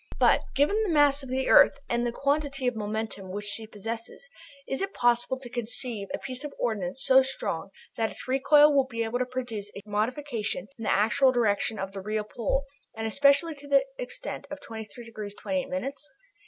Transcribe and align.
But, 0.17 0.41
given 0.55 0.81
the 0.81 0.89
mass 0.89 1.21
of 1.21 1.29
the 1.29 1.47
earth 1.47 1.77
and 1.87 2.03
the 2.07 2.11
quantity 2.11 2.65
of 2.65 2.75
momentum, 2.75 3.29
which 3.29 3.45
she 3.45 3.67
possesses, 3.67 4.31
is 4.67 4.81
it 4.81 4.95
possible 4.95 5.37
to 5.37 5.47
conceive 5.47 6.07
a 6.11 6.17
piece 6.17 6.43
of 6.43 6.55
ordnance 6.57 7.03
so 7.05 7.21
strong 7.21 7.69
that 7.97 8.09
its 8.09 8.27
recoil 8.27 8.73
will 8.73 8.87
be 8.87 9.03
able 9.03 9.19
to 9.19 9.27
produce 9.27 9.69
a 9.75 9.83
modification 9.87 10.65
in 10.79 10.85
the 10.85 10.91
actual 10.91 11.31
direction 11.31 11.77
of 11.77 11.91
the 11.91 12.01
real 12.01 12.23
pole, 12.23 12.65
and 12.97 13.05
especially 13.05 13.53
to 13.53 13.67
the 13.67 13.85
extent 13.99 14.47
of 14.49 14.59
23 14.59 15.05
degrees, 15.05 15.35
28 15.35 15.69
minutes? 15.69 16.09